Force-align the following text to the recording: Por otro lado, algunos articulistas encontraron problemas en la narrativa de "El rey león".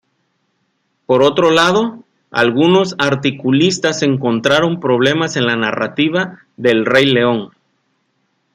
Por 1.05 1.21
otro 1.21 1.51
lado, 1.51 2.03
algunos 2.31 2.95
articulistas 2.97 4.01
encontraron 4.01 4.79
problemas 4.79 5.35
en 5.35 5.45
la 5.45 5.55
narrativa 5.55 6.39
de 6.57 6.71
"El 6.71 6.87
rey 6.87 7.05
león". 7.05 7.51